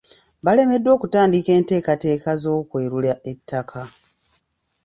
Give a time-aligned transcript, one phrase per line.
[0.45, 3.81] Balemeredwa okutandika enteekateeka z'okwerula ettaka.